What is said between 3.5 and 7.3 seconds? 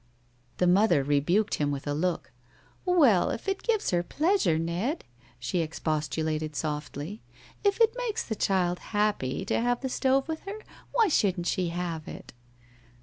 gives her pleasure, Ned?" she expostulated, softly.